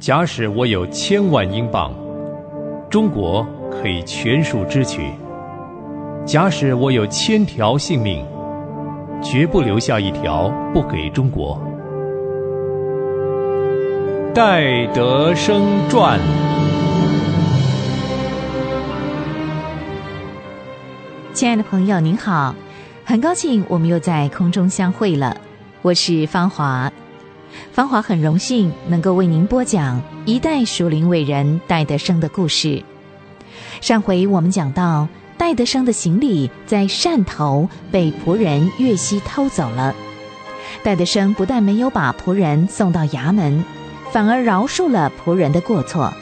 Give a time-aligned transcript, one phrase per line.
[0.00, 1.92] 假使我有千万英镑，
[2.88, 5.02] 中国可以全数支取；
[6.24, 8.24] 假使我有千条性命，
[9.22, 11.62] 绝不留下一条不给中国。
[14.34, 15.60] 戴德生
[15.90, 16.18] 传。
[21.34, 22.54] 亲爱的朋友，您好，
[23.04, 25.36] 很高兴我们又在空中相会了。
[25.82, 26.90] 我是芳华，
[27.72, 32.82] 芳华很荣幸能够为您播讲一代属灵伟人戴德生的故事。
[33.80, 35.08] 上回我们讲到，
[35.38, 39.94] 戴德生的行李在汕头被仆人岳西偷走了。
[40.82, 43.64] 戴德生不但没有把仆人送到衙门。
[44.12, 46.12] 反而饶恕了仆人的过错。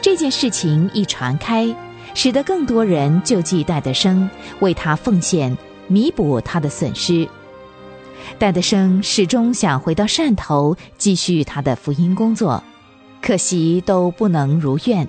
[0.00, 1.76] 这件事情一传开，
[2.14, 5.54] 使得更多人救济戴德生，为他奉献，
[5.86, 7.28] 弥补他的损失。
[8.38, 12.62] 戴德生始终想回到汕头继续他的福音工作，
[13.20, 15.08] 可惜都不能如愿，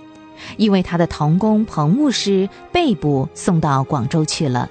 [0.57, 4.69] 因为他的童工彭牧师被捕送到广州去了。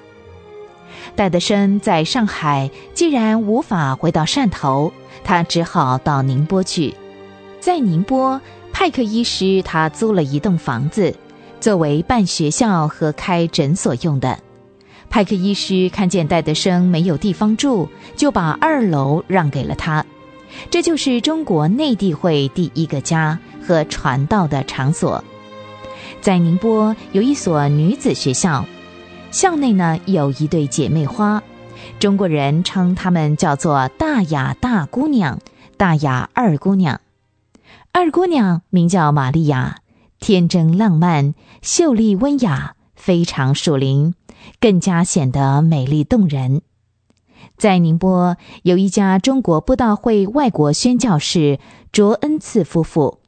[1.15, 4.91] 戴德生在上海既然无法回到汕头。
[5.21, 6.95] 他只好到宁波去，
[7.59, 11.13] 在宁波，派克医师他租了一栋房子，
[11.59, 14.39] 作为办学校和开诊所用的。
[15.09, 20.05] 派克医师看见戴德生没有地方住，就把二楼让给了他。
[20.69, 25.23] 这就是中国内地会第一个家和传道的场所。
[26.21, 28.65] 在宁波有一所女子学校，
[29.31, 31.41] 校内呢有一对姐妹花。
[31.97, 35.39] 中国人称她们叫做大雅大姑娘、
[35.77, 36.99] 大雅二姑娘。
[37.91, 39.77] 二姑娘名叫玛利亚，
[40.19, 44.13] 天真浪漫、秀丽温雅，非常属灵，
[44.59, 46.61] 更加显得美丽动人。
[47.57, 51.59] 在宁波有一家中国布道会外国宣教士
[51.91, 53.19] 卓恩赐夫妇，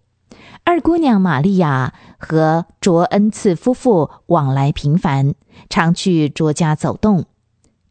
[0.63, 5.33] 二姑娘玛利亚和卓恩赐夫妇往来频繁，
[5.69, 7.25] 常去卓家走动。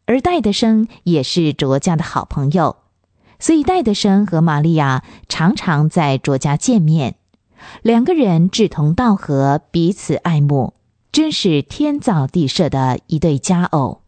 [0.06, 2.77] 而戴德生也是卓家的好朋友，
[3.39, 7.16] 所以戴德生和玛利亚常常在卓家见面，
[7.83, 10.75] 两个人志同道合，彼此爱慕，
[11.12, 14.00] 真是天造地设的一对佳偶。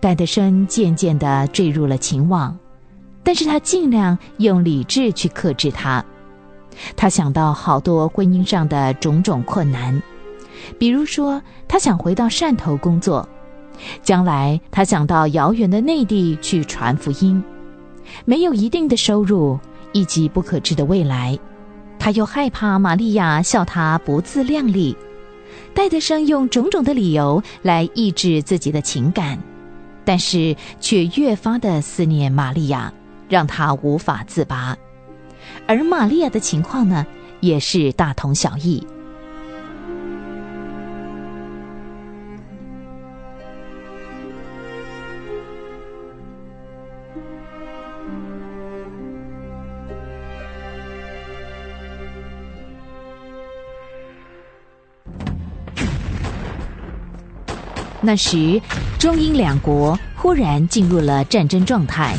[0.00, 2.58] 戴德生渐渐地坠入了情网，
[3.22, 6.04] 但是他尽量用理智去克制他。
[6.96, 10.02] 他想到好多婚姻上的种种困难，
[10.78, 13.28] 比如说他想回到汕头工作。
[14.02, 17.42] 将来，他想到遥远的内地去传福音，
[18.24, 19.58] 没有一定的收入
[19.92, 21.38] 以及不可知的未来，
[21.98, 24.96] 他又害怕玛利亚笑他不自量力。
[25.74, 29.38] 戴德生用种种的理由来抑制自己的情感，
[30.04, 32.92] 但是却越发的思念玛利亚，
[33.28, 34.76] 让他无法自拔。
[35.66, 37.06] 而玛利亚的情况呢，
[37.40, 38.84] 也是大同小异。
[58.08, 58.58] 那时，
[58.98, 62.16] 中英两国忽然进入了战争状态，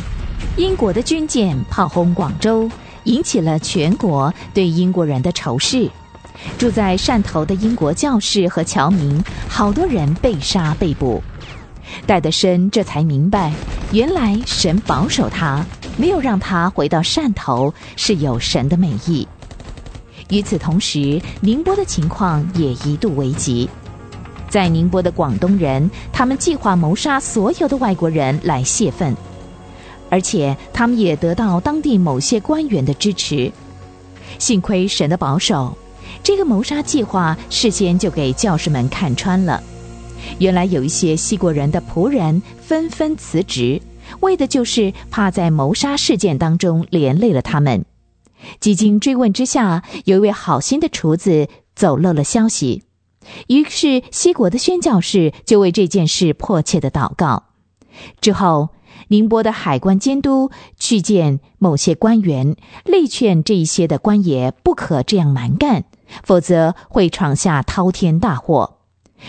[0.55, 2.69] 英国的军舰炮轰广州，
[3.05, 5.89] 引起了全国对英国人的仇视。
[6.59, 11.23] 住在汕头的英国教士和侨民，好多人被杀被捕。
[12.05, 13.51] 戴德生这才明白，
[13.91, 15.65] 原来神保守他，
[15.97, 19.27] 没有让他回到汕头，是有神的美意。
[20.29, 23.67] 与此同时，宁波的情况也一度危急。
[24.49, 29.15] 在宁波的广东人，他们计划谋杀所有的外国人来泄愤，
[30.09, 33.51] 而且他们也得到当地某些官员的支持。
[34.39, 35.77] 幸亏神的保守，
[36.23, 39.61] 这个谋杀计划事先就给教士们看穿了。
[40.39, 43.81] 原来有一些西国人的仆人纷纷辞职，
[44.21, 47.85] 为的就是怕在谋杀事件当中连累了他们。
[48.59, 52.83] 几经追问之下，有一位好心的厨子走漏了消息。
[53.47, 57.43] 于是，西国的宣教士就为这件事迫切的祷告。
[58.21, 58.69] 之后，
[59.09, 62.55] 宁波的海关监督去见某些官员，
[62.85, 65.85] 力劝这一些的官爷不可这样蛮干，
[66.23, 68.77] 否则会闯下滔天大祸。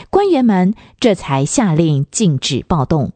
[0.09, 3.13] 官员们这才下令禁止暴动。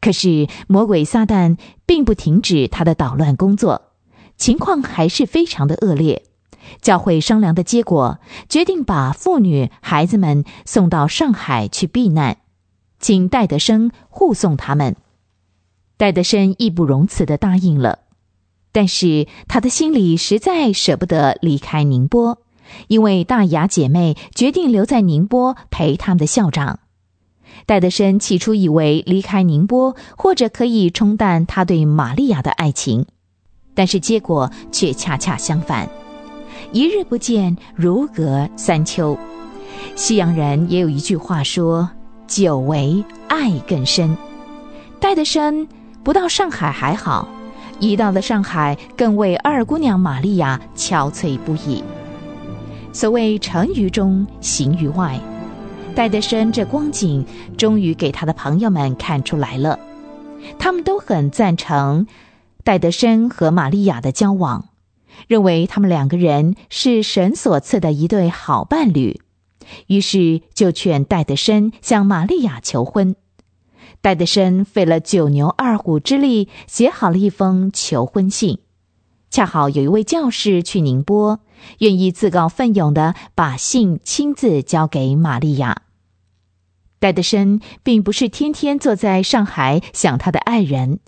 [0.00, 1.56] 可是，魔鬼撒旦
[1.86, 3.92] 并不停止他的捣乱工作，
[4.36, 6.24] 情况还是非常的恶劣。
[6.80, 8.18] 教会商量的结果，
[8.48, 12.38] 决定把妇女、孩子们送到上海去避难，
[12.98, 14.96] 请戴德生护送他们。
[15.96, 18.00] 戴德生义不容辞地答应了。
[18.72, 22.38] 但是他的心里实在舍不得离开宁波，
[22.88, 26.80] 因为大雅姐妹决定留在宁波陪他们的校长。
[27.66, 33.06] 戴德生起初以为离开宁波或者可以冲淡他对玛利亚的爱情，
[33.74, 35.88] 但是结果却恰恰相反。
[36.72, 39.16] 一日不见，如隔三秋。
[39.94, 41.88] 西洋人也有一句话说
[42.26, 44.16] ：“久违，爱更深。”
[44.98, 45.68] 戴德生
[46.02, 47.28] 不到上海还好。
[47.80, 51.82] 一到了上海，更为二姑娘玛利亚憔悴不已。
[52.92, 55.18] 所谓成于中，行于外，
[55.94, 57.26] 戴德生这光景
[57.56, 59.78] 终于给他的朋友们看出来了。
[60.58, 62.06] 他们都很赞成
[62.62, 64.66] 戴德生和玛利亚的交往，
[65.26, 69.20] 认为他们两个人是神所赐的一对好伴侣，
[69.86, 73.16] 于是就劝戴德生向玛利亚求婚。
[74.00, 78.58] 戴德生费了九牛二虎之力写好了一封求婚信，
[79.30, 81.40] 恰好有一位教士去宁波，
[81.78, 85.82] 愿意自告奋勇的把信亲自交给玛利亚。
[86.98, 91.00] 戴德生并不是天天坐在上海想他的爱人，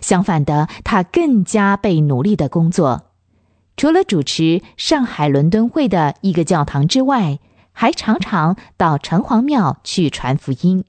[0.00, 3.07] 相反的，他更加倍努力的工作，
[3.78, 7.38] 除了主持上海伦敦会的一个教堂之外，
[7.70, 10.84] 还常常到城隍庙去传福音。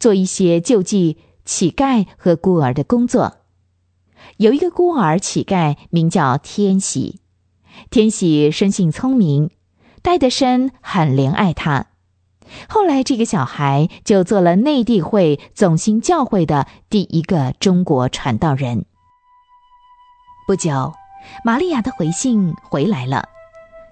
[0.00, 3.36] 做一些救济乞丐和孤儿的工作。
[4.38, 7.20] 有一个孤儿乞丐名叫天喜，
[7.90, 9.50] 天喜生性聪明，
[10.00, 11.88] 戴德生很怜爱他。
[12.66, 18.86] 后来，这个小孩就做了内地会总兴教会的第一个中国传道人。
[20.46, 20.94] 不久，
[21.44, 23.28] 玛利亚的回信回来了，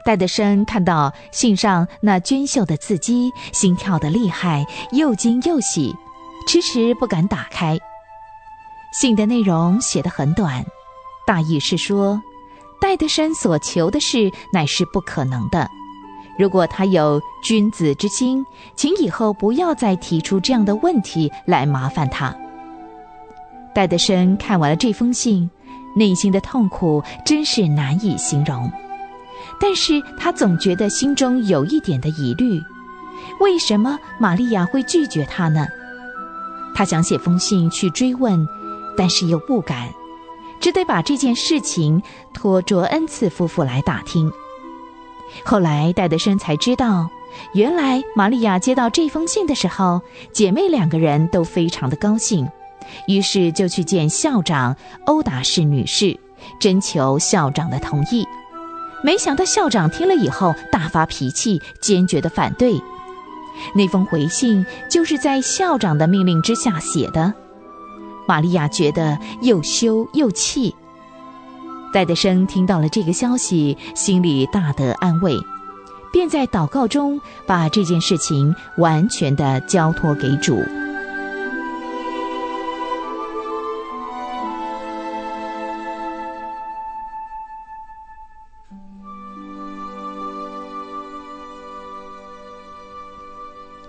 [0.05, 5.95] 戴德生看到信上那娟秀的字迹，心跳的厉害，又惊又喜。
[6.47, 7.79] 迟迟不敢打开。
[8.93, 10.65] 信的内容写得很短，
[11.27, 12.21] 大意是说，
[12.81, 15.69] 戴德生所求的事乃是不可能的。
[16.39, 18.45] 如果他有君子之心，
[18.77, 22.37] 请以后不要再提出这样的问题来麻烦他。
[23.75, 25.51] 戴德生看完了这封信，
[25.95, 28.71] 内心的痛苦真是难以形容。
[29.61, 32.61] 但是他总觉得心中有一点的疑虑：
[33.41, 35.67] 为什么玛利亚会拒绝他呢？
[36.75, 38.47] 他想写封信去追问，
[38.97, 39.89] 但是又不敢，
[40.61, 42.03] 只得把这件事情
[42.33, 44.31] 托卓恩赐夫妇来打听。
[45.45, 47.09] 后来戴德生才知道，
[47.55, 50.01] 原来玛利亚接到这封信的时候，
[50.33, 52.49] 姐妹两个人都非常的高兴，
[53.07, 54.77] 于是就去见校长
[55.07, 56.19] 欧达士女士，
[56.61, 58.27] 征求校长的同意。
[59.03, 62.81] 没想到校长听了以后大发脾气，坚决的反对。
[63.75, 67.33] 那封回信就是在校长的命令之下写的。
[68.27, 70.75] 玛利亚觉得又羞又气。
[71.93, 75.37] 戴德生听到了这个消息，心里大得安慰，
[76.13, 80.61] 便在祷告中把这件事情完全的交托给主。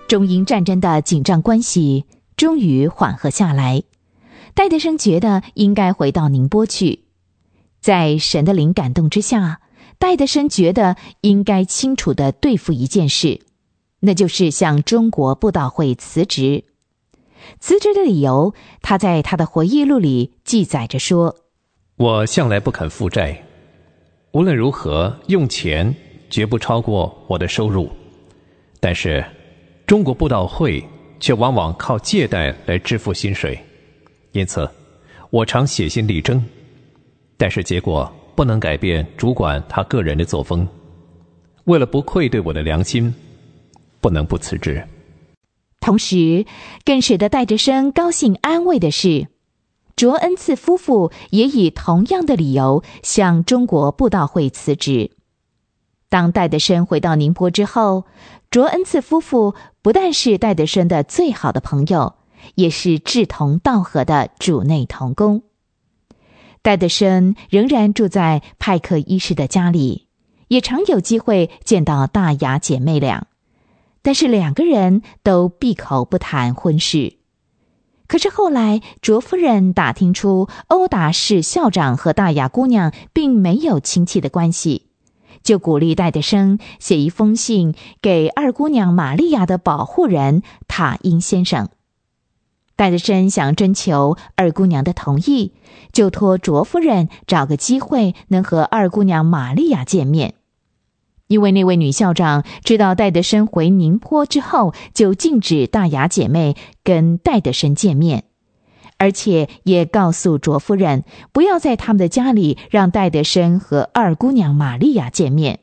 [0.08, 2.06] 中英战争的紧张关系
[2.38, 3.82] 终于缓和下来，
[4.54, 7.06] 戴德生觉得应该回到宁波去。
[7.82, 9.62] 在神的灵感动之下，
[9.98, 13.42] 戴德生觉得应该清楚的对付一件事，
[14.02, 16.66] 那就是向中国布道会辞职。
[17.60, 21.36] 辞职的理由，他在他的回忆录里记载着说
[21.98, 23.44] ：“我向来不肯负债，
[24.34, 25.96] 无论如何用钱
[26.30, 27.90] 绝不超过我的收入，
[28.80, 29.26] 但是。”
[29.86, 30.84] 中国布道会
[31.20, 33.60] 却往往靠借贷来支付薪水，
[34.32, 34.68] 因此
[35.30, 36.44] 我常写信力争，
[37.38, 40.68] 但是结果不能改变主管他个人的作风。
[41.66, 43.14] 为了不愧对我的良心，
[44.02, 44.84] 不能不辞职。
[45.80, 46.46] 同时，
[46.84, 49.28] 更使得戴德生高兴安慰的是，
[49.96, 55.12] 卓恩赐夫妇也以同样的理由向中国布道会辞职。
[56.16, 58.06] 当戴德生回到宁波之后。
[58.50, 62.14] 卓恩赐夫妇不但是戴德生的最好的朋友，
[62.54, 65.44] 也是志同道合的主内同工。
[66.62, 70.08] 戴德生仍然住在派克医师的家里，
[70.48, 73.28] 也常有机会见到大雅姐妹俩，
[74.02, 77.18] 但是两个人都闭口不谈婚事。
[78.08, 84.88] 可是后来卓夫人打听出欧达士校长和大雅姑娘并没有亲戚的关系。
[85.46, 91.70] 就鼓励戴德生写一封信给二姑娘玛利亚的保护人塔因先生。
[92.76, 95.54] 戴德生想征求二姑娘的同意，
[95.94, 100.34] 就托卓夫人找个机会能和二姑娘玛利亚见面。
[101.28, 108.26] 因为那位女校长知道戴德生回宁波之后，就禁止大雅姐妹跟戴德生见面，
[108.98, 115.60] 而且也告诉卓夫人不要在他们的家里让戴德生和二姑娘玛利亚见面。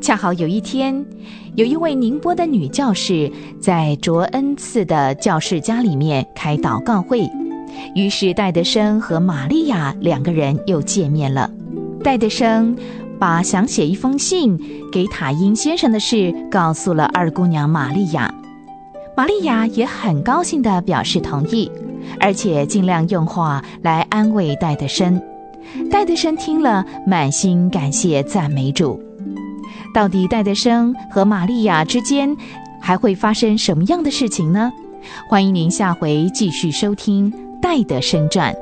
[0.00, 1.06] 恰好有一天，
[1.54, 3.30] 有一位宁波的女教士
[3.60, 7.30] 在卓恩赐的教室家里面开祷告会，
[7.94, 11.48] 于是戴德生和玛利亚两个人又见面了。
[12.02, 12.76] 戴德生
[13.20, 14.58] 把想写一封信
[14.90, 18.34] 给塔因先生的事告诉了二姑娘玛利亚，
[19.14, 21.70] 玛利亚也很高兴地表示同意，
[22.18, 25.20] 而且尽量用话来安慰戴德生。
[25.90, 29.00] 戴德生听了，满心感谢赞美主。
[29.94, 32.34] 到底戴德生和玛利亚之间
[32.80, 34.72] 还会发生什么样的事情呢？
[35.28, 38.52] 欢迎您下回继续收听《戴德生传》。